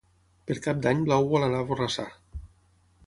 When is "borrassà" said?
1.73-2.07